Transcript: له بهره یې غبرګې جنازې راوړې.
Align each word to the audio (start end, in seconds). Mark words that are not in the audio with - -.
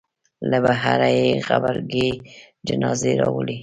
له 0.49 0.57
بهره 0.63 1.09
یې 1.17 1.29
غبرګې 1.47 2.09
جنازې 2.67 3.11
راوړې. 3.21 3.57